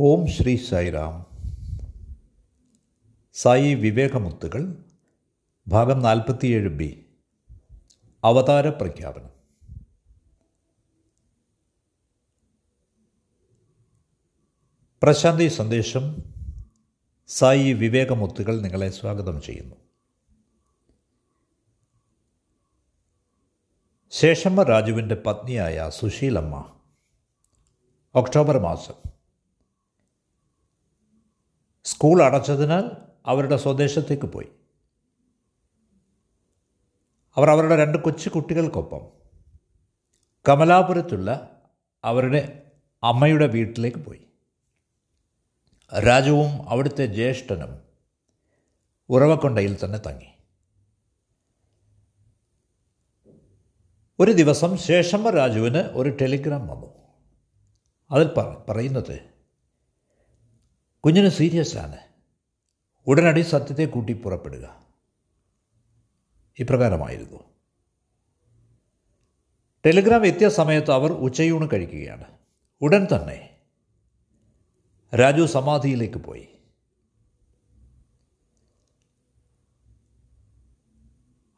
[0.00, 1.26] ഓം ശ്രീ സായിറാം.
[3.32, 4.84] സായി വിവേകമുത്തുകൾ
[5.68, 7.06] ഭാഗം നാൽപ്പത്തിയേഴ് ബി.
[8.24, 9.30] അവതാര പ്രഖ്യാപനം.
[15.02, 16.16] പ്രശാന്തി സന്ദേശം
[17.28, 19.76] സായി വിവേകമുത്തുകൾ നിങ്ങളെ സ്വാഗതം ചെയ്യുന്നു.
[24.10, 26.80] ശേഷമ്മ രാജുവിന്റെ പത്നിയായ സുശീലമ്മ
[28.14, 29.11] ഒക്ടോബർ മാസം.
[31.84, 32.90] സ്കൂൾ അടച്ചതിനാൽ
[33.26, 34.48] അവരുടെ സ്വദേശത്തേക്ക് പോയി.
[37.36, 39.00] അവർ അവരുടെ രണ്ട് കൊച്ചു കുട്ടികൾക്കൊപ്പം
[40.48, 41.60] കമലാപുരത്തുള്ള
[42.04, 44.26] അവരുടെ അമ്മയുടെ വീട്ടിലേക്ക് പോയി.
[46.06, 47.82] രാജുവും അവിടുത്തെ ജ്യേഷ്ഠനും
[49.08, 50.26] ഉറവക്കൊണ്ടയിൽ തന്നെ തങ്ങി.
[54.20, 56.94] ഒരു ദിവസം ശേഷമ്മ രാജുവിന് ഒരു ടെലിഗ്രാം വന്നു.
[58.10, 58.28] അതിൽ
[58.68, 59.31] പറയുന്നത്
[61.04, 61.98] കുഞ്ഞിന് സീരിയസ് ആണ്.
[63.06, 64.86] ഉടനടി സത്യത്തെ കൂട്ടി പുറപ്പെടുക.
[66.58, 67.40] ഇപ്രകാരമായിരുന്നു.
[69.86, 72.24] ടെലിഗ്രാം എത്തിയ സമയത്ത് അവർ ഉച്ചയൂണ് കഴിക്കുകയാണ്.
[72.80, 73.56] ഉടൻ തന്നെ
[75.14, 76.48] രാജു സമാധിയിലേക്ക് പോയി.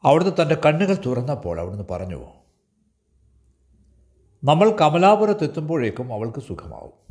[0.03, 2.25] അവിടുന്ന് തന്റെ കണ്ണുകൾ തുറന്നപ്പോൾ അവിടുന്ന് പറഞ്ഞു
[4.43, 7.04] നമ്മൾ കമലാപുരത്തെത്തുമ്പോഴേക്കും അവൾക്ക് സുഖമാവും.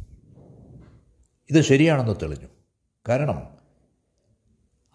[1.51, 2.49] ഇത് ശരിയാണെന്ന് തെളിഞ്ഞു.
[3.09, 3.55] കാരണം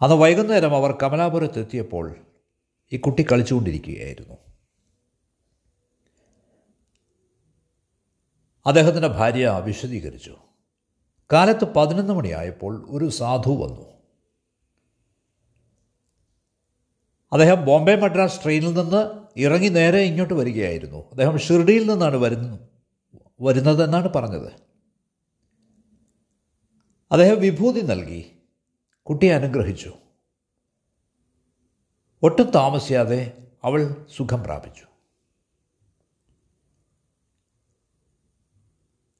[0.02, 2.16] അന്ന് വൈകുന്നേരം അവർ കമലാപുരത്തെത്തിയപ്പോൾ
[2.92, 4.34] ഈ കുട്ടി കളിച്ചുകൊണ്ടിരിക്കുകയായിരുന്നു.
[8.66, 10.36] അദ്ദേഹത്തിന്റെ ഭാര്യ വിശദീകരിച്ചു.
[11.32, 13.90] കാലത്ത് പതിനൊന്ന് മണിയായപ്പോൾ ഒരു സാധു വന്നു.
[17.32, 21.10] അദ്ദേഹം ബോംബെ മദ്രാസ് ട്രെയിനിൽ നിന്ന് ഇറങ്ങി നേരെ ഇങ്ങോട്ട് വരികയായിരുന്നു.
[21.10, 22.60] അദ്ദേഹം ഷിർഡിയിൽ നിന്നാണ് വരുന്നത്
[23.40, 24.69] വരുന്നതെന്നാണ് പറഞ്ഞത്.
[27.12, 28.42] അദ്ദേഹം വിഭൂതി നൽകി.
[29.02, 29.94] കുട്ടിയെ അനുഗ്രഹിച്ചു.
[32.22, 34.84] ഒട്ടും താമസിയാതെ അവൾ സുഖം പ്രാപിച്ചു.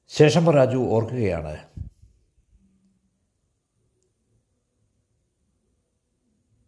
[0.07, 1.57] ശേഷം രാജു ഓർക്കുകയാണ്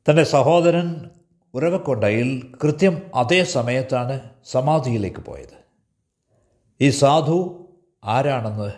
[0.10, 1.10] തന്റെ സഹോദരൻ
[1.54, 5.64] ഉറവക്കൊണ്ടയിൽ കൃത്യം അതേ സമയത്താണ് സമാധിയിലേക്ക് പോയത്.
[6.82, 7.68] ഈ സാധു
[8.04, 8.70] ആരാണെന്ന്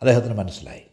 [0.00, 0.87] അദ്ദേഹത്തിന് മനസ്സിലായി.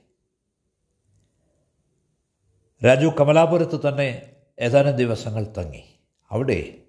[2.83, 5.83] രാജു കമലാപുരത്ത് തന്നെ ഏതാനും ദിവസങ്ങൾ തങ്ങി.
[6.31, 6.87] അവിടെ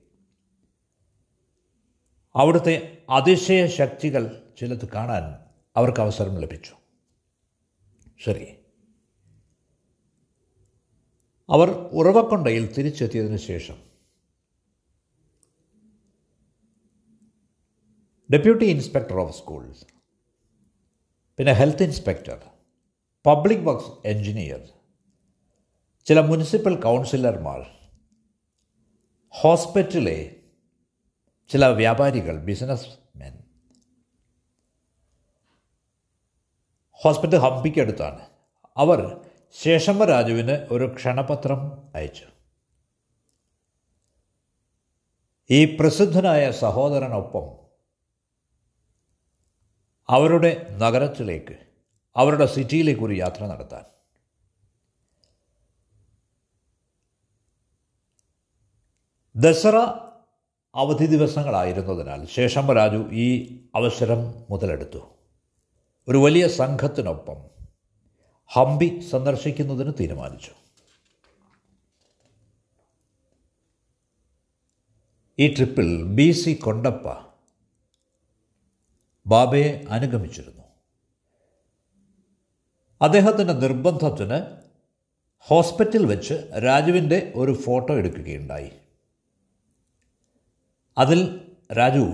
[2.37, 6.75] അവിടുത്തെ അതിശയ ശക്തികൾ ചിലത് കാണാൻ അവർക്ക് അവസരം ലഭിച്ചു.
[8.25, 8.57] ശരി.
[11.51, 13.83] അവർ ഉറവക്കൊണ്ടയിൽ തിരിച്ചെത്തിയതിനു ശേഷം
[18.33, 19.85] ഡെപ്യൂട്ടി ഇൻസ്പെക്ടർ ഓഫ് സ്കൂൾസ്
[21.37, 22.43] പിന്നെ health inspector
[23.27, 24.76] public works engineer
[26.07, 27.67] ചില മുനിസിപ്പൽ കൗൺസിലർമാർ
[29.29, 30.37] ഹോസ്പിറ്റലിലെ
[31.49, 32.87] ചില വ്യാപാരികൾ ബിസിനസ്
[33.17, 33.39] മെൻ
[36.93, 38.27] ഹോസ്പിറ്റൽ ഹംപിക്കടുത്താണ്
[38.77, 39.21] അവർ
[39.53, 42.25] ശേഷമ്മ രാജുവിന് ഒരു ക്ഷണപത്രം അയച്ചു.
[45.51, 47.67] ഈ പ്രസിദ്ധനായ സഹോദരനൊപ്പം
[50.09, 51.59] അവരുടെ നഗരത്തിലേക്ക്
[52.17, 53.96] അവരുടെ സിറ്റിയിലേക്ക് ഒരു യാത്ര നടത്താൻ.
[59.39, 59.77] ദസറ
[60.75, 64.19] അവധി ദിവസങ്ങളായിരുന്നതിനാൽ ശേഷമ്മ രാജു ഈ അവസരം
[64.51, 64.99] മുതലെടുത്തു.
[66.09, 67.37] ഒരു വലിയ സംഘത്തിനൊപ്പം
[68.47, 70.51] ഹംപി സന്ദർശിക്കുന്നതിന് തീരുമാനിച്ചു.
[75.39, 77.09] ഈ ട്രിപ്പിൽ ബി സി കൊണ്ടപ്പ
[79.27, 80.63] ബാബയെ അനുഗമിച്ചിരുന്നു.
[83.03, 84.41] അദ്ദേഹത്തിന്റെ നിർബന്ധത്തിന്
[85.39, 88.71] ഹോസ്പിറ്റൽ വെച്ച് രാജുവിന്റെ ഒരു ഫോട്ടോ എടുക്കുകയുണ്ടായി.
[90.99, 91.21] അതിൽ
[91.79, 92.07] രാജു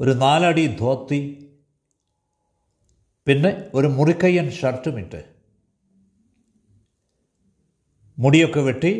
[0.00, 1.20] ഒരു നാലടി ധോത്തി
[3.26, 5.34] പിന്നെ ഒരു മുറിക്കയ്യൻ ഷർട്ടുമിട്ട്
[8.18, 8.92] മുടിയൊക്കെ വെട്ടി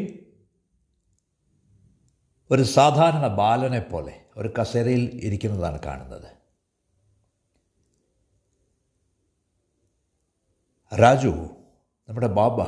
[2.50, 6.28] ഒരു സാധാരണ ബാലനെ പോലെ ഒരു കസേരയിൽ ഇരിക്കുന്നതാണ് കാണുന്നത്.
[11.00, 11.32] രാജു
[12.08, 12.60] നമ്മുടെ ബാബ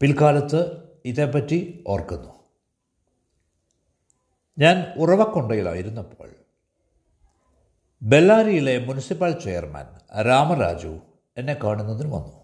[0.00, 0.60] പിൽക്കാലത്ത്
[1.04, 2.41] ഇതേപ്പറ്റി ഓർക്കുന്നു.
[4.58, 6.34] ഞാൻ ഉറവക്കൊണ്ടയിലായിരുന്നപ്പോൾ
[8.02, 11.00] ബെല്ലാരിയിലെ മുനിസിപ്പൽ ചെയർമാൻ രാമരാജു
[11.36, 12.42] എന്നെ കാണുന്നതിന് വന്നു.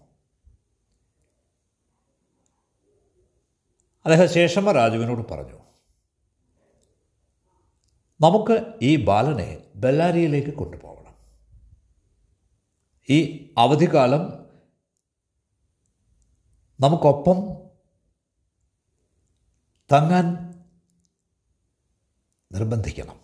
[4.05, 5.59] അദ്ദേഹം ശേഷമ രാജുവിനോട് പറഞ്ഞു
[8.21, 11.15] നമുക്ക് ഈ ബാലനെ ബെല്ലാരിയിലേക്ക് കൊണ്ടുപോകണം.
[13.09, 14.19] ഈ അവധിക്കാലം
[16.79, 17.35] നമുക്കൊപ്പം
[19.91, 20.48] തങ്ങാൻ
[22.51, 23.19] നിർബന്ധിക്കണം.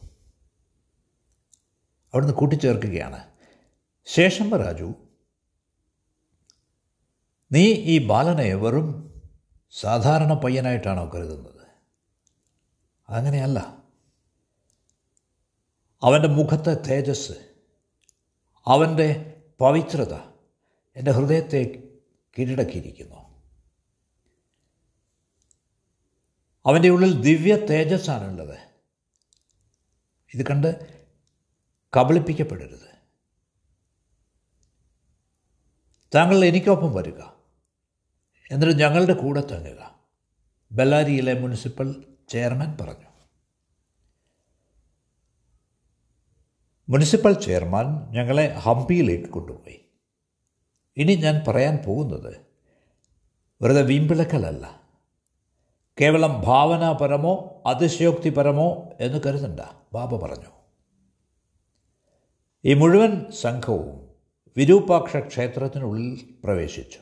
[2.13, 3.27] അവിടുന്ന് കൂട്ടിച്ചേർക്കുകയാണ്.
[4.05, 4.93] ശേഷം രാജു
[7.51, 9.13] നീ ഈ ബാലനെ വെറും
[9.71, 11.67] സാധാരണ പയ്യനായിട്ടാണോ കരുതുന്നത്?
[13.09, 13.83] അങ്ങനെയല്ല.
[16.03, 17.31] അവന്റെ മുഖത്തെ തേജസ്
[18.65, 20.13] അവന്റെ പവിത്രത
[20.95, 21.83] എന്റെ ഹൃദയത്തെ
[22.39, 23.15] കീഴടക്കിയിരിക്കുന്നു.
[26.65, 28.74] അവന്റെ ഉള്ളിൽ ദിവ്യ തേജസ്സാണുള്ളത്.
[30.35, 31.01] ഇത് കണ്ട്
[31.97, 32.95] കബളിപ്പിക്കപ്പെടരുത്.
[36.15, 37.21] താങ്കൾ എനിക്കൊപ്പം വരിക.
[38.51, 39.99] എന്നിട്ട് ഞങ്ങളുടെ കൂടെ തങ്ങുക.
[40.71, 43.05] ബെല്ലാരിയിലെ മുനിസിപ്പൽ ചെയർമാൻ പറഞ്ഞു.
[46.89, 49.85] മുനിസിപ്പൽ ചെയർമാൻ ഞങ്ങളെ ഹംപിയിലേക്ക് കൊണ്ടുപോയി.
[50.97, 52.37] ഇനി ഞാൻ പറയാൻ പോകുന്നത്
[53.61, 54.84] വെറുതെ വീമ്പിളക്കലല്ല.
[56.01, 59.59] കേവലം ഭാവനാപരമോ അതിശയോക്തിപരമോ എന്ന് കരുതണ്ട.
[59.93, 60.49] ബാബ പറഞ്ഞു.
[62.65, 64.09] ഈ മുഴുവൻ സംഘവും
[64.57, 66.99] വിരൂപാക്ഷ ക്ഷേത്രത്തിനുള്ളിൽ പ്രവേശിച്ചു.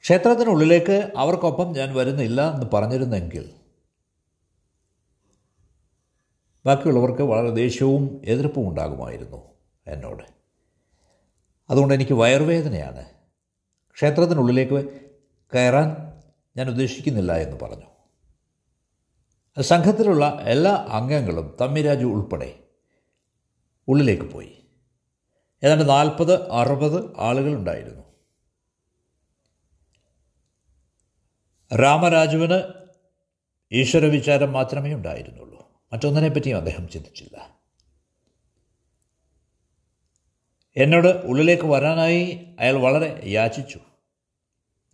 [0.00, 3.50] ക്ഷേത്രത്തിനുള്ളിലേക്ക് അവർക്കൊപ്പം ഞാൻ വരുന്നില്ല എന്ന് പറഞ്ഞിരുന്നെങ്കിൽ
[6.66, 9.54] ബാക്കിയുള്ളവർക്ക് വളരെ ദേഷ്യവും എതിർപ്പും ഉണ്ടാകുമായിരുന്നു
[9.86, 10.22] എന്നോട്.
[11.70, 13.04] അതുകൊണ്ട് എനിക്ക് വയറുവേദനയാണ്.
[13.92, 15.07] ക്ഷേത്രത്തിനുള്ളിലേക്ക്
[15.54, 15.96] കയറാൻ
[16.56, 17.84] ഞാൻ ഉദ്ദേശിക്കുന്നില്ല എന്ന് പറഞ്ഞു.
[19.62, 22.58] സംഘത്തിലുള്ള എല്ലാ അംഗങ്ങളും തമ്മിരാജു ഉൾപ്പെടെ
[23.88, 24.66] ഉള്ളിലേക്ക് പോയി.
[25.64, 28.02] ഏതാണ്ട് നാൽപ്പത് അറുപത് ആളുകളുണ്ടായിരുന്നു.
[31.76, 32.60] രാമരാജുവിന്
[33.72, 35.72] ഈശ്വര വിചാരം മാത്രമേ ഉണ്ടായിരുന്നുള്ളൂ.
[35.92, 37.58] മറ്റൊന്നിനെ പറ്റിയും അദ്ദേഹം ചിന്തിച്ചില്ല.
[40.76, 43.80] എന്നോട് ഉള്ളിലേക്ക് വരാനായി അയാൾ വളരെ യാചിച്ചു.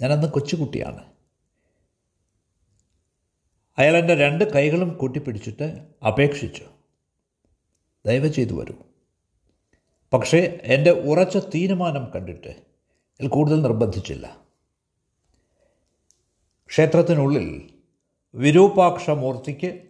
[0.00, 1.12] ഞാനന്ന് കൊച്ചുകുട്ടിയാണ്.
[3.78, 6.64] അയാൾ എന്റെ രണ്ട് കൈകളും കൂട്ടിപ്പിടിച്ചിട്ട് അപേക്ഷിച്ചു.
[8.06, 8.74] ദയവ് ചെയ്തു വരൂ.
[10.12, 14.38] പക്ഷേ എന്റെ ഉറച്ച തീരുമാനം കണ്ടിട്ട് അതിൽ കൂടുതൽ നിർബന്ധിച്ചില്ല.
[16.66, 17.70] ക്ഷേത്രത്തിനുള്ളിൽ
[18.34, 19.88] വിരൂപാക്ഷ വിരൂപാക്ഷമൂർത്തിക്ക്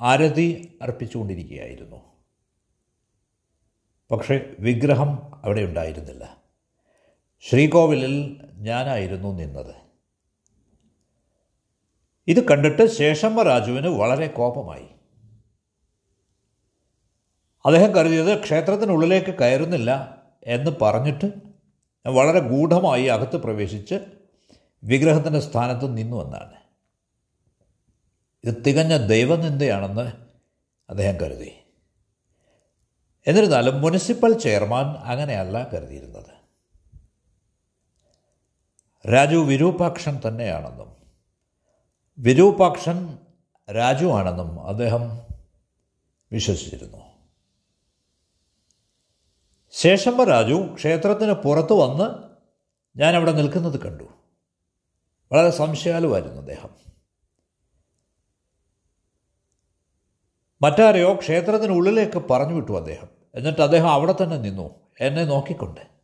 [0.00, 1.96] ആരതി അർപ്പിച്ചുകൊണ്ടിരിക്കുകയായിരുന്നു.
[4.10, 6.35] പക്ഷേ വിഗ്രഹം അവിടെ ഉണ്ടായിരുന്നില്ല.
[7.40, 9.74] ശ്രീകോവിലിൽ ഞാനായിരുന്നു നിന്നത്.
[12.26, 14.86] ഇത് കണ്ടിട്ട് ശേഷമ്മ രാജുവിന് വളരെ കോപമായി.
[17.66, 21.32] അദ്ദേഹം കരുതിയത് ക്ഷേത്രത്തിനുള്ളിലേക്ക് കയറുന്നില്ല എന്ന് പറഞ്ഞിട്ട്
[22.06, 23.94] വളരെ ഗൂഢമായി അകത്ത് പ്രവേശിച്ച്
[24.84, 26.54] വിഗ്രഹത്തിന്റെ സ്ഥാനത്ത് നിന്നു എന്നാണ്.
[28.44, 30.12] ഇത് തികഞ്ഞ ദൈവനിന്ദയാണെന്ന്
[30.90, 31.52] അദ്ദേഹം കരുതി.
[33.26, 36.35] എന്നിരുന്നാലും മുനിസിപ്പൽ ചെയർമാൻ അങ്ങനെയല്ല കരുതിയിരുന്നത്.
[39.12, 40.96] രാജു വിരൂപാക്ഷൻ തന്നെയാണെന്നും.
[42.18, 43.18] വിരൂപാക്ഷൻ
[43.76, 45.22] രാജു ആണെന്നും അദ്ദേഹം
[46.32, 46.98] വിശ്വസിച്ചിരുന്നു.
[49.70, 52.36] ശേഷമ്മ രാജു ക്ഷേത്രത്തിന് പുറത്ത് വന്ന്
[52.98, 54.04] ഞാൻ അവിടെ നിൽക്കുന്നത് കണ്ടു.
[55.32, 56.70] വളരെ സംശയാലുമായിരുന്നു അദ്ദേഹം.
[60.62, 63.08] മറ്റാരെയോ ക്ഷേത്രത്തിനുള്ളിലേക്ക് പറഞ്ഞു വിട്ടു അദ്ദേഹം.
[63.34, 64.70] എന്നിട്ട് അദ്ദേഹം അവിടെ തന്നെ നിന്നു.
[65.00, 65.95] എന്നെ നോക്കിക്കൊണ്ട്.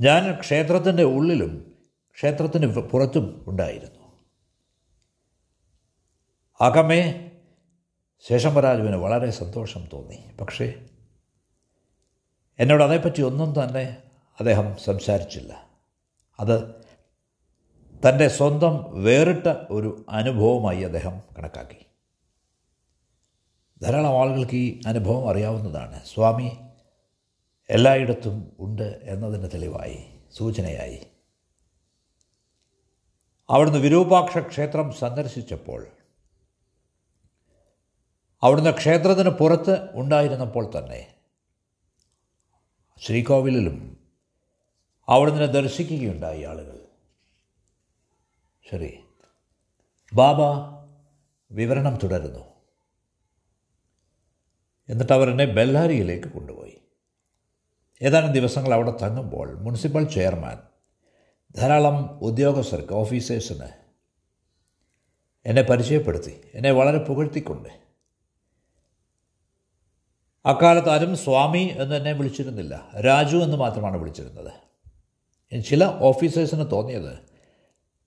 [0.00, 1.74] ഞാൻ ക്ഷേത്രത്തിന്റെ ഉള്ളിലും
[2.14, 4.12] ക്ഷേത്രത്തിന് പുറത്തും ഉണ്ടായിരുന്നു.
[6.60, 7.30] അകമേ
[8.28, 10.34] ശേഷംബരാജുവിന് വളരെ സന്തോഷം തോന്നി.
[10.40, 10.86] പക്ഷേ
[12.58, 14.02] എന്നോട് അതേപ്പറ്റി ഒന്നും തന്നെ
[14.40, 15.68] അദ്ദേഹം സംസാരിച്ചില്ല.
[16.40, 16.74] അത്
[18.08, 21.86] തന്റെ സ്വന്തം വേറിട്ട ഒരു അനുഭവമായി അദ്ദേഹം കണക്കാക്കി.
[23.82, 26.04] ധാരാളം ആളുകൾക്ക് ഈ അനുഭവം അറിയാവുന്നതാണ്.
[26.04, 26.65] സ്വാമി
[27.70, 29.98] എല്ലായിടത്തും ഉണ്ട് എന്നതിന് തെളിവായി
[30.32, 31.06] സൂചനയായി.
[33.50, 35.86] അവിടുന്ന് വിരൂപാക്ഷ ക്ഷേത്രം സന്ദർശിച്ചപ്പോൾ
[38.42, 41.14] അവിടുന്ന് ക്ഷേത്രത്തിന് പുറത്ത് ഉണ്ടായിരുന്നപ്പോൾ തന്നെ
[42.98, 43.96] ശ്രീകോവിലിലും
[45.08, 46.78] അവിടുന്ന് ദർശിക്കുകയുണ്ടായി ആളുകൾ.
[48.70, 48.98] ശരി
[50.14, 50.40] ബാബ
[51.50, 52.44] വിവരണം തുടരുന്നു.
[54.88, 56.75] എന്നിട്ട് അവർ എന്നെ ബെല്ലാരിയിലേക്ക് കൊണ്ടുപോയി.
[58.02, 60.58] ഏതാനും ദിവസങ്ങൾ അവിടെ തങ്ങുമ്പോൾ മുനിസിപ്പൽ ചെയർമാൻ
[61.56, 63.68] ധാരാളം ഉദ്യോഗസ്ഥർക്ക് ഓഫീസേഴ്സിന്
[65.46, 67.68] എന്നെ പരിചയപ്പെടുത്തി എന്നെ വളരെ പുകഴ്ത്തിക്കൊണ്ട്.
[70.46, 74.52] അക്കാലത്ത് ആരും സ്വാമി എന്ന് എന്നെ വിളിച്ചിരുന്നില്ല രാജു എന്ന് മാത്രമാണ് വിളിച്ചിരുന്നത്.
[75.62, 77.18] ചില ഓഫീസേഴ്സിന് തോന്നിയത്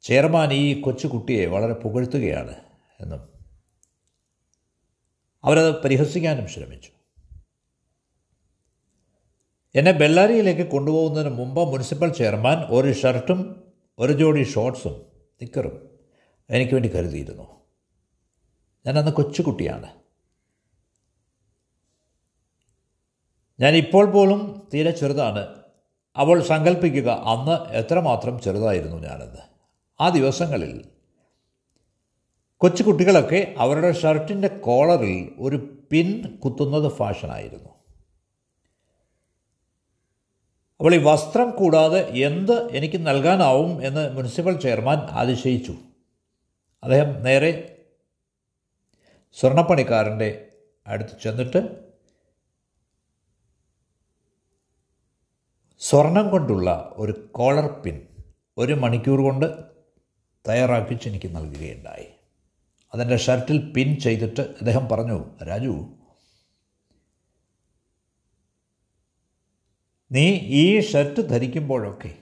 [0.01, 2.55] ചെയർമാൻ ഈ കൊച്ചു കുട്ടിയെ വളരെ പുകഴ്ത്തുകയാണ്
[3.00, 3.29] എന്നും
[5.43, 6.99] അവരത് പരിഹസിക്കാനും ശ്രമിച്ചു.
[9.79, 13.63] എന്നെ ബെല്ലാരിയിലേക്ക് കൊണ്ടുപോകുന്നതിന് മുമ്പ് മുനിസിപ്പൽ ചെയർമാൻ ഒരു ഷർട്ടും
[14.00, 15.05] ഒരു ജോഡി ഷോർട്ട്സും
[15.41, 15.89] നിക്കറും
[16.50, 17.43] എനിക്ക് വേണ്ടി കരുതിയിരുന്നു.
[18.86, 19.88] ഞാനന്ന് കൊച്ചുകുട്ടിയാണ്.
[23.59, 25.48] ഞാൻ ഇപ്പോൾ പോലും തീരെ ചെറുതാണ്.
[26.15, 29.41] അവൾ സങ്കല്പിക്കുക അന്ന് എത്രമാത്രം ചെറുതായിരുന്നു ഞാനെന്ന്.
[30.01, 30.86] ആ ദിവസങ്ങളിൽ
[32.57, 37.78] കൊച്ചു കുട്ടികളൊക്കെ അവരുടെ ഷർട്ടിന്റെ കോളറിൽ ഒരു പിൻ കുത്തുന്നത് ഫാഷനായിരുന്നു.
[40.79, 45.74] അപ്പോൾ ഈ വസ്ത്രം കൂടാതെ എന്ത് എനിക്ക് നൽകാനാവും എന്ന് മുനിസിപ്പൽ ചെയർമാൻ അതിശയിച്ചു.
[46.83, 47.51] അദ്ദേഹം നേരെ
[49.33, 50.51] സ്വർണപ്പണിക്കാരന്റെ
[50.88, 51.89] അടുത്ത് ചെന്നിട്ട്
[55.79, 58.07] സ്വർണം കൊണ്ടുള്ള ഒരു കോളർ പിൻ
[58.57, 59.45] ഒരു മണിക്കൂർ കൊണ്ട്
[60.48, 62.07] തയ്യാറാക്കിച്ച് എനിക്ക് നൽകുകയുണ്ടായി.
[62.93, 65.99] അതെന്റെ ഷർട്ടിൽ പിൻ ചെയ്തിട്ട് അദ്ദേഹം പറഞ്ഞു രാജു
[70.12, 72.18] നീ ഈ ഷർട്ട് ധരിക്കുമ്പോഴൊക്കെ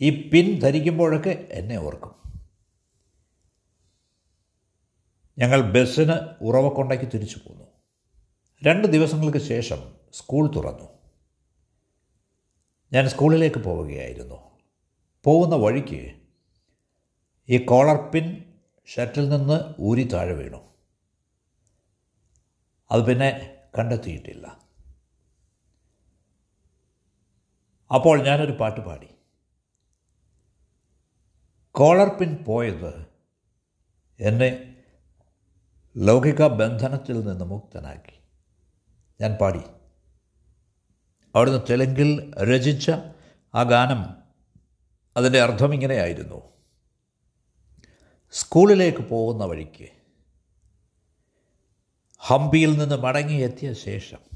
[0.00, 2.14] ഈ പിൻ ധരിക്കുമ്പോഴൊക്കെ എന്നെ ഓർക്കും.
[5.38, 7.64] ഞങ്ങൾ ബസ്സിന് ഉറവക്കൊണ്ടയ്ക്ക് തിരിച്ചു പോന്നു.
[8.64, 10.88] രണ്ട് ദിവസങ്ങൾക്ക് ശേഷം സ്കൂൾ തുറന്നു.
[12.92, 14.58] ഞാൻ സ്കൂളിലേക്ക് പോവുകയായിരുന്നു.
[15.24, 16.14] പോകുന്ന വഴിക്ക്
[17.48, 18.44] ഈ കോളർ പിൻ
[18.86, 20.74] ഷർട്ടിൽ നിന്ന് ഊരി താഴെ വീണു.
[22.90, 24.63] അത് പിന്നെ കണ്ടെത്തിയിട്ടില്ല.
[27.94, 29.06] അപ്പോൾ ഞാനൊരു പാട്ട് പാടി.
[31.70, 33.06] കോളർ പിൻ പോയത്
[34.20, 34.76] എന്നെ
[35.96, 38.18] ലൗകിക ബന്ധനത്തിൽ നിന്ന് മുക്തനാക്കി.
[39.20, 39.60] ഞാൻ പാടി.
[41.34, 42.90] അവിടുന്ന് തെലുങ്കിൽ രചിച്ച
[43.54, 44.22] ആ ഗാനം
[45.16, 46.42] അതിന്റെ അർത്ഥം ഇങ്ങനെയായിരുന്നു.
[48.32, 49.88] സ്കൂളിലേക്ക് പോകുന്ന വഴിക്ക്
[52.18, 54.33] ഹംപിയിൽ നിന്ന് മടങ്ങിയെത്തിയ ശേഷം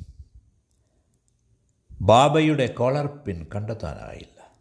[2.00, 4.57] ബാബയുടെ കോളർ പിൻ കണ്ടെത്താനായില്ല.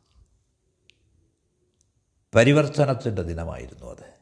[2.36, 4.14] പരിവർത്തനത്തിന്റെ ദിനമായിരുന്നു അത്.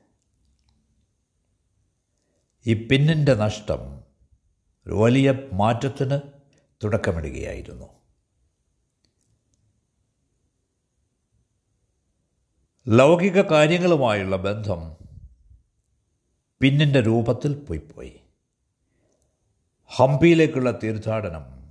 [2.66, 4.00] ഈ പിന്നിന്റെ നഷ്ടം
[4.88, 6.20] ഒരു വലിയ മാറ്റത്തിന്
[6.84, 7.86] തുടക്കമിടുകയായിരുന്നു.
[12.88, 14.96] ലൗകിക കാര്യങ്ങളുമായുള്ള ബന്ധം
[16.60, 18.22] പിന്നിന്റെ രൂപത്തിൽ പോയിപ്പോയി
[19.86, 21.65] ഹംപിയിലേക്കുള്ള തീർത്ഥാടനം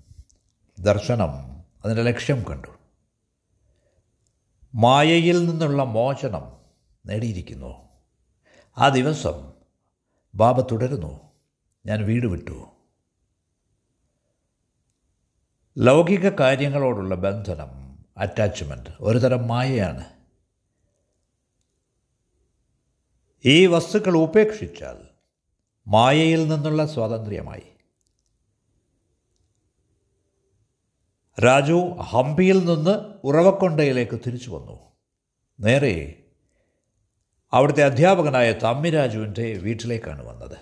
[0.78, 1.28] ദർശനം.
[1.84, 2.68] അതിന്റെ ലക്ഷ്യം കണ്ടു.
[4.74, 6.52] മായയിൽ നിന്നുള്ള മോചനം
[7.06, 7.88] നേടിയിരിക്കുന്നു.
[8.78, 9.52] ആ ദിവസം
[10.34, 11.20] ബാബ തുടരുന്നു.
[11.86, 12.66] ഞാൻ വീട് വിട്ടു.
[15.78, 20.04] ലൗകിക കാര്യങ്ങളോടുള്ള ബന്ധനം അറ്റാച്ച്മെന്റ് ഒരു തരം മായയാണ്.
[23.44, 24.96] ഈ വസ്തുക്കൾ ഉപേക്ഷിച്ചാൽ
[25.86, 27.73] മായയിൽ നിന്നുള്ള സ്വാതന്ത്ര്യമായി.
[31.38, 34.92] രാജു ഹംപിയിൽ നിന്ന് ഉറവക്കൊണ്ടയിലേക്ക് തിരിച്ചു വന്നു.
[35.60, 36.22] നേരെ
[37.52, 40.56] അവിടുത്തെ അധ്യാപകനായ തമ്മിരാജുവിന്റെ വീട്ടിലേക്കാണ് വന്നത്.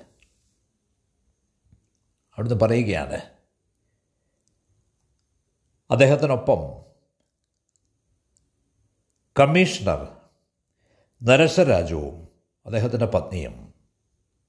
[2.38, 3.23] അവിടുന്ന് പറയുകയാണ്
[5.91, 6.83] അദ്ദേഹത്തിനൊപ്പം
[9.38, 10.17] കമ്മീഷണർ
[11.23, 12.29] നരസരാജുവും
[12.67, 13.75] അദ്ദേഹത്തിന്റെ പത്നിയും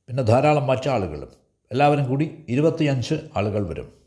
[0.07, 1.31] പിന്നെ ധാരാളം മറ്റാളുകളും
[1.71, 4.02] എല്ലാവരും കൂടി ഇരുപത്തിയഞ്ച് ആളുകൾ വരും.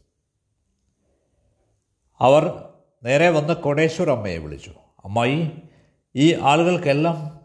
[2.21, 4.73] അവർ നേരെ വന്ന് കോടേശ്വർ അമ്മയെ വിളിച്ചു.
[5.05, 5.63] അമ്മായി
[6.17, 7.41] ഈ ആളുകൾക്കെല്ലാം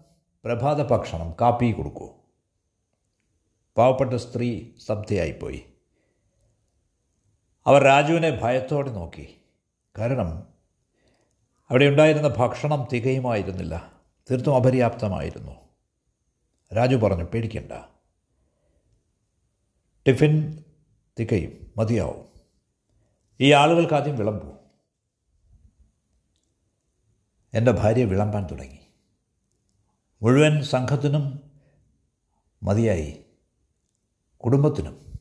[0.46, 2.10] പ്രഭാത ഭക്ഷണം കാപ്പി കൊടുക്കൂ.
[3.78, 5.66] പാവപ്പെട്ട സ്ത്രീ സ്തബ്ധയായിപ്പോയി.
[7.66, 9.42] അവർ രാജുവിനെ ഭയത്തോടെ നോക്കി.
[9.98, 10.48] കാരണം
[11.70, 13.94] അവിടെ ഉണ്ടായിരുന്ന ഭക്ഷണം തികയുമായിരുന്നില്ല.
[14.32, 15.52] തീർത്തും അപര്യാപ്തമായിരുന്നു.
[16.76, 17.72] രാജു പറഞ്ഞു പേടിക്കണ്ട.
[20.08, 20.64] ടിഫിൻ
[21.20, 22.26] തികയും മതിയാവും.
[23.42, 24.61] ഈ ആളുകൾക്ക് ആദ്യം വിളമ്പൂ.
[27.54, 28.80] എന്റെ ഭാര്യ വിളമ്പാൻ തുടങ്ങി.
[30.22, 31.52] മുഴുവൻ സംഘത്തിനും
[32.64, 33.26] മതിയായി.
[34.38, 35.20] കുടുംബത്തിനും.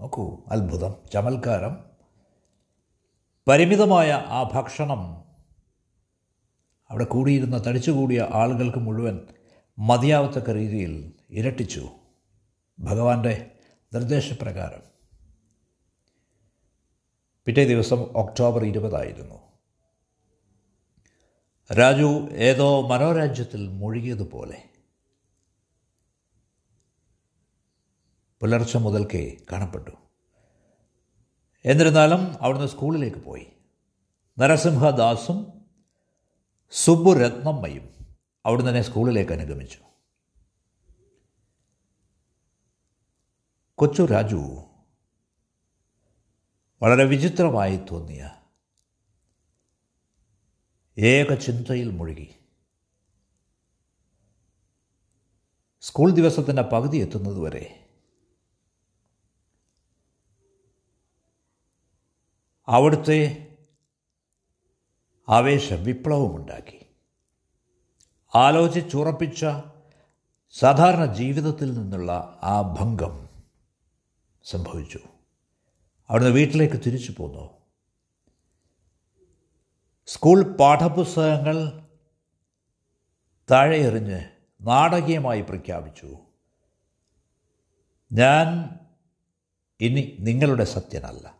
[0.00, 1.84] നോക്കൂ അത്ഭുതം ചമൽക്കാരം.
[3.48, 5.24] പരിമിതമായ ആ ഭക്ഷണം
[6.90, 9.20] അവിടെ കൂടിയിരുന്ന തടിച്ചുകൂടിയ ആളുകൾക്ക് മുഴുവൻ
[9.78, 11.88] മതിയാവത്തക്ക രീതിയിൽ ഇരട്ടിച്ചു.
[12.80, 13.50] ഭഗവാന്റെ
[13.94, 14.82] നിർദ്ദേശപ്രകാരം.
[17.44, 19.51] പിറ്റേ ദിവസം ഒക്ടോബർ ഇരുപതായിരുന്നു.
[21.78, 24.68] രാജു ഏതോ മനോരാജ്യത്തിൽ മുഴുകിയതുപോലെ.
[28.40, 29.90] പുലർച്ചെ മുതൽക്കേ കാണപ്പെട്ടു.
[31.64, 33.46] എന്നിരുന്നാലും അവിടുന്ന് സ്കൂളിലേക്ക് പോയി.
[34.38, 35.52] നരസിംഹദാസും
[36.70, 39.78] സുബ്ബുരത്നമ്മയും അവിടുന്ന് തന്നെ സ്കൂളിലേക്ക് അനുഗമിച്ചു.
[43.74, 44.62] കൊച്ചു രാജു
[46.82, 48.30] വളരെ വിചിത്രമായി തോന്നിയ
[50.98, 52.34] ഏക ചിന്തയിൽ മുഴുകി.
[55.80, 57.78] സ്കൂൾ ദിവസത്തിന്റെ പകുതി എത്തുന്നതുവരെ
[62.68, 63.48] അവിടുത്തെ
[65.28, 66.86] ആവേശം വിപ്ലവമുണ്ടാക്കി.
[68.34, 69.44] ആലോചിച്ചുറപ്പിച്ച
[70.50, 73.28] സാധാരണ ജീവിതത്തിൽ നിന്നുള്ള ആ ഭംഗം
[74.44, 75.00] സംഭവിച്ചു.
[76.08, 77.61] അവിടുന്ന് വീട്ടിലേക്ക് തിരിച്ചു പോന്നു.
[80.06, 81.82] സ്കൂൾ പാഠപുസ്തകങ്ങൾ
[83.50, 84.20] താഴെ എറിഞ്ഞ്
[84.60, 86.18] നാടകീയമായി പ്രഖ്യാപിച്ചു.
[88.12, 88.78] ഞാൻ
[89.80, 91.36] ഇനി നിങ്ങളുടെ സത്യനല്ല.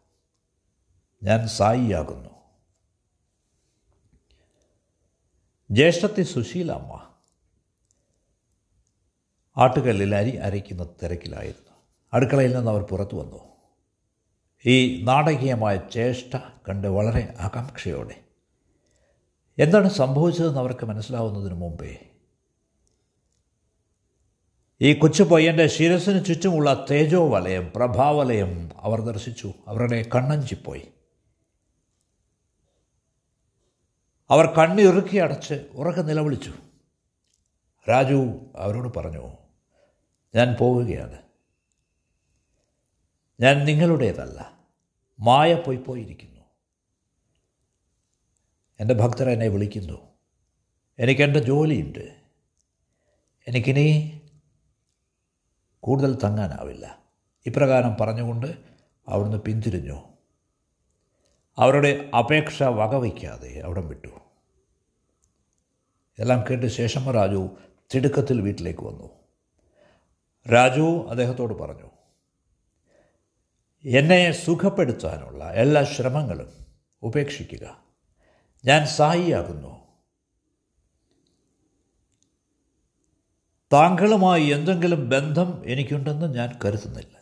[1.22, 2.30] ഞാൻ സായിയാകുന്നു.
[5.70, 7.14] ജ്യേഷ്ഠത്തി സുശീലമ്മ
[9.56, 11.76] ആട്ടുകല്ലിൽ അരി അരയ്ക്കുന്ന തിരക്കിലായിരുന്നു.
[12.12, 13.56] അടുക്കളയിൽ നിന്ന് അവർ പുറത്തു വന്നു.
[14.66, 16.36] ഈ നാടകീയമായ ചേഷ്ട
[16.68, 18.21] കണ്ട് വളരെ ആകാംക്ഷയോടെ
[19.58, 22.08] എന്താണ് സംഭവിച്ചതെന്ന് അവർക്ക് മനസ്സിലാവുന്നതിന് മുമ്പേ
[24.80, 29.52] ഈ കൊച്ചു പയ്യന്റെ ശിരസിന് ചുറ്റുമുള്ള തേജോവലയം പ്രഭാവലയം അവർ ദർശിച്ചു.
[29.68, 30.88] അവരുടെ കണ്ണഞ്ചിപ്പോയി.
[34.30, 36.52] അവർ കണ്ണിറുക്കി അടച്ച് ഉറക്കെ നിലവിളിച്ചു.
[37.90, 39.36] രാജു അവരോട് പറഞ്ഞു
[40.34, 41.18] ഞാൻ പോവുകയാണ്.
[43.40, 44.52] ഞാൻ നിങ്ങളുടേതല്ല.
[45.20, 46.31] മായ പോയി പോയിരിക്കുന്നു.
[48.80, 50.12] എന്റെ ഭക്തർ എന്നെ വിളിക്കുന്നു.
[50.98, 52.16] എനിക്കെന്റെ ജോലിയുണ്ട്.
[53.48, 54.20] എനിക്കിനി
[55.80, 56.98] കൂടുതൽ തങ്ങാനാവില്ല.
[57.46, 58.46] ഇപ്രകാരം പറഞ്ഞുകൊണ്ട്
[59.08, 60.02] അവിടുന്ന് പിന്തിരിഞ്ഞു.
[61.58, 64.08] അവരുടെ അപേക്ഷ വകവയ്ക്കാതെ അവിടം വിട്ടു.
[66.18, 67.56] എല്ലാം കേട്ട് ശേഷം രാജു
[67.94, 69.10] തിടുക്കത്തിൽ വീട്ടിലേക്ക് വന്നു.
[70.52, 71.90] രാജു അദ്ദേഹത്തോട് പറഞ്ഞു
[73.84, 76.52] എന്നെ സുഖപ്പെടുത്താനുള്ള എല്ലാ ശ്രമങ്ങളും
[77.02, 77.91] ഉപേക്ഷിക്കുക.
[78.64, 79.82] ഞാൻ സായിയാകുന്നു
[83.72, 87.16] താങ്കളുമായി എന്തെങ്കിലും ബന്ധം എനിക്കുണ്ടെന്ന് ഞാൻ കരുതുന്നില്ല.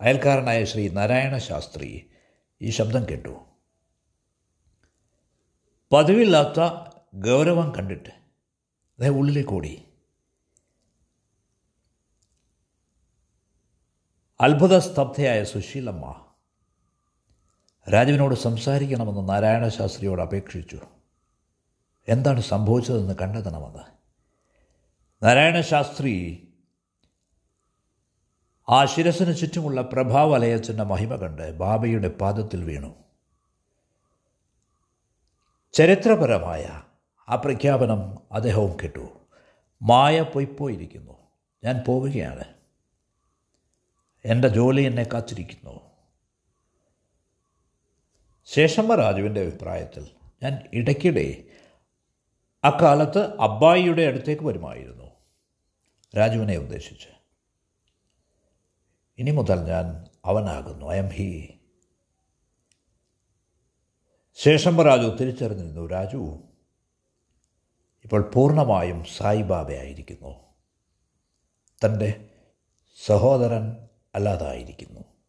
[0.00, 2.10] അയൽക്കാരനായ ശ്രീ നാരായണ ശാസ്ത്രി
[2.62, 3.46] ഈ ശബ്ദം കേട്ടു.
[5.92, 9.86] പതിവില്ലാത്ത ഗൗരവം കണ്ടിട്ട് അദ്ദേഹം ഉള്ളിലേക്ക് ഓടി.
[14.40, 16.29] അത്ഭുത സ്തബ്ധയായ സുശീലമ്മ
[17.92, 20.80] രാജുവിനോട് സംസാരിക്കണമെന്ന് നാരായണ ശാസ്ത്രിയോട് അപേക്ഷിച്ചു.
[22.08, 23.78] എന്താണ് സംഭവിച്ചതെന്ന് കണ്ടെത്തണമെന്ന്.
[25.24, 26.46] നാരായണ ശാസ്ത്രി
[28.68, 32.94] ആ ശിരസിന് ചുറ്റുമുള്ള പ്രഭാവലയത്തിന്റെ മഹിമ കണ്ട് ബാബയുടെ പാദത്തിൽ വീണു.
[35.72, 36.82] ചരിത്രപരമായ
[37.28, 39.08] ആ പ്രഖ്യാപനം അദ്ദേഹവും കേട്ടു.
[39.82, 41.18] മായ പൊയ്പോയിരിക്കുന്നു
[41.64, 42.44] ഞാൻ പോവുകയാണ്.
[44.24, 45.89] എന്റെ ജോലി എന്നെ കാത്തിരിക്കുന്നു.
[48.54, 50.08] ശേഷമ്മ രാജുവിന്റെ അഭിപ്രായത്തിൽ
[50.42, 51.44] ഞാൻ ഇടയ്ക്കിടെ
[52.64, 55.10] അക്കാലത്ത് അബ്ബായിയുടെ അടുത്തേക്ക് വരുമായിരുന്നു
[56.16, 57.08] രാജുവിനെ ഉദ്ദേശിച്ച്.
[59.18, 60.86] ഇനി മുതൽ ഞാൻ അവനാകുന്നു.
[60.86, 61.58] I am he.
[64.34, 66.42] Seshamma Raju തിരിച്ചറിഞ്ഞിരുന്നു Raju
[68.04, 70.34] ഇപ്പോൾ പൂർണമായും സായിബാബയായിരിക്കുന്നു
[71.84, 72.28] തന്റെ
[73.06, 75.19] സഹോദരൻ അല്ലാതായിരിക്കുന്നു.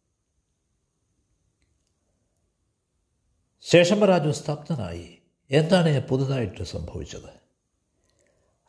[3.64, 5.18] ശേഷം രാജു സ്തബ്ധനായി
[5.50, 7.42] എന്താണ് പുതുതായിട്ട് സംഭവിച്ചത്?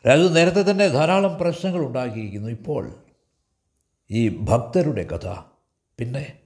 [0.07, 2.49] രാജു നേരത്തെ തന്നെ ധാരാളം പ്രശ്നങ്ങൾ ഉണ്ടാക്കിയിരിക്കുന്നു.
[2.49, 2.95] ഇപ്പോൾ
[4.11, 5.41] ഈ ഭക്തരുടെ കഥ
[5.99, 6.39] പിന്നെ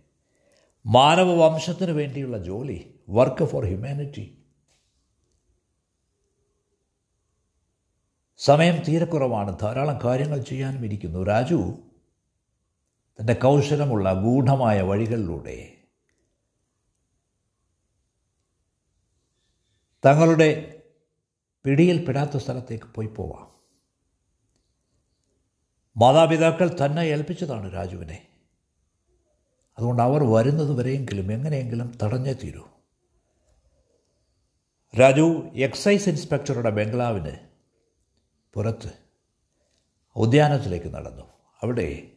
[0.86, 4.38] മാനവവംശത്തിന് വേണ്ടിയുള്ള ജോലി വർക്ക് ഫോർ ഹ്യൂമാനിറ്റി.
[8.38, 11.24] സമയം തീരെ കുറവാണ് ധാരാളം കാര്യങ്ങൾ ചെയ്യാനും ഇരിക്കുന്നു.
[11.24, 11.74] രാജു
[13.22, 15.77] തന്റെ കൗശലമുള്ള ഗൂഢമായ വഴികളിലൂടെ
[20.08, 20.82] തങ്ങളുടെ
[21.66, 23.52] പിടിയിൽപ്പെടാത്ത സ്ഥലത്തേക്ക് പോയി പോവാം.
[25.98, 28.28] മാതാപിതാക്കൾ തന്നെ ഏൽപ്പിച്ചതാണ് രാജുവിനെ.
[29.78, 32.64] അതുകൊണ്ട് അവർ വരുന്നത് വരെയെങ്കിലും എങ്ങനെയെങ്കിലും തടഞ്ഞേ തീരൂ.
[35.00, 37.38] രാജു എക്സൈസ് ഇൻസ്പെക്ടറുടെ ബംഗ്ലാവിന്
[38.54, 38.94] പുറത്ത്
[40.16, 41.24] ഉദ്യാനത്തിലേക്ക് നടന്നു.
[41.64, 42.12] അവിടെ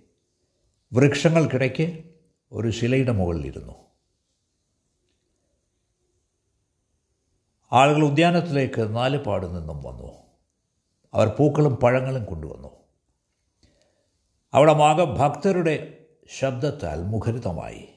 [0.92, 2.04] വൃക്ഷങ്ങൾക്കിടയ്ക്ക്
[2.52, 3.89] ഒരു ശിലയുടെ മുകളിലിരുന്നു
[7.72, 10.12] ആളുകൾ ഉദ്യാനത്തിലേക്ക് നാല് പാട് നിന്നും വന്നു.
[11.14, 12.68] അവർ പൂക്കളും പഴങ്ങളും കൊണ്ടുവന്നു.
[14.54, 16.06] അവിടെ മാക ഭക്തരുടെ
[16.38, 17.88] ശബ്ദത്താൽ മുഖരിതമായി.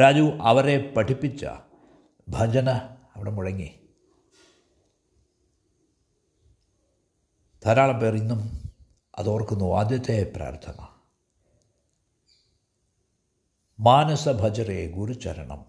[0.00, 1.46] രാജു അവരെ പഠിപ്പിച്ച
[2.28, 2.70] ഭജന
[3.16, 3.88] അവിടെ മുഴങ്ങി.
[7.64, 8.70] ധാരാളം പേർ ഇന്നും
[9.18, 10.86] അതോർക്കുന്നു ആദ്യത്തെ പ്രാർത്ഥന.
[13.80, 15.64] മാനസഭജരെ ഗുരുചരണം.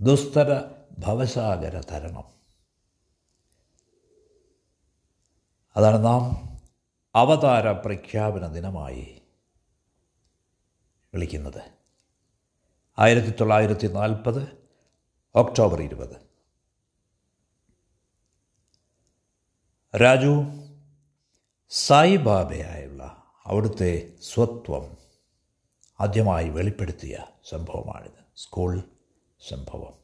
[0.00, 0.60] ദുസ്തര
[0.98, 2.24] ഭവസാഗര തരണം.
[5.76, 6.52] അതാണ് നാം
[7.14, 9.22] അവതാര പ്രഖ്യാപന ദിനമായി
[11.14, 11.62] വിളിക്കുന്നത്.
[12.98, 14.68] ആയിരത്തി തൊള്ളായിരത്തി നാൽപ്പത്
[15.34, 16.32] ഒക്ടോബർ ഇരുപത്.
[19.96, 20.44] രാജു
[21.70, 24.96] സായിബാബയായുള്ള അവിടുത്തെ സ്വത്വം
[26.00, 28.24] ആദ്യമായി വെളിപ്പെടുത്തിയ സംഭവമാണിത്.
[28.36, 28.82] സ്കൂൾ
[29.48, 30.01] സംഭവം.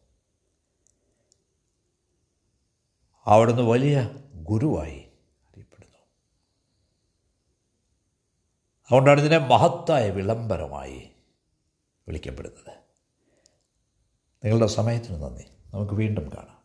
[3.29, 5.09] അവിടുന്ന് വലിയ ഗുരുവായി
[5.49, 5.99] അറിയപ്പെടുന്നു.
[8.83, 11.11] അതുകൊണ്ടാണ് ഇതിനെ മഹത്തായ വിളംബരമായി
[12.09, 12.77] വിളിക്കപ്പെടുന്നത്.
[14.45, 15.45] നിങ്ങളുടെ സമയത്തിന് നന്ദി.
[15.75, 16.58] നമുക്ക് വീണ്ടും കാണാം.